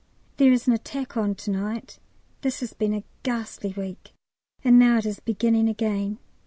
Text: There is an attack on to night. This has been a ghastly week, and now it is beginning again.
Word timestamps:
There 0.37 0.51
is 0.51 0.65
an 0.65 0.73
attack 0.73 1.15
on 1.15 1.35
to 1.35 1.51
night. 1.51 1.99
This 2.41 2.61
has 2.61 2.73
been 2.73 2.91
a 2.95 3.03
ghastly 3.21 3.71
week, 3.77 4.13
and 4.63 4.79
now 4.79 4.97
it 4.97 5.05
is 5.05 5.19
beginning 5.19 5.69
again. 5.69 6.17